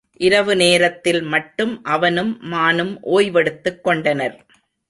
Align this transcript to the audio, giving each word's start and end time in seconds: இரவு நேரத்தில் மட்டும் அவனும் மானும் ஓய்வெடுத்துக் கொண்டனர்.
இரவு 0.19 0.55
நேரத்தில் 0.55 1.21
மட்டும் 1.23 1.83
அவனும் 1.83 2.39
மானும் 2.41 2.99
ஓய்வெடுத்துக் 3.03 3.83
கொண்டனர். 3.83 4.37